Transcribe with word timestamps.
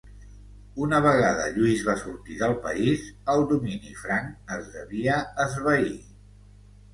Una 0.83 1.01
vegada 1.05 1.43
Lluís 1.57 1.83
va 1.89 1.93
sortir 2.03 2.37
del 2.39 2.55
país, 2.63 3.03
el 3.35 3.45
domini 3.53 3.93
franc 4.01 4.51
es 4.57 4.73
devia 4.79 5.21
esvair. 5.47 5.95